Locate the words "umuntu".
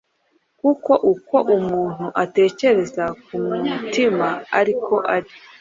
1.55-2.05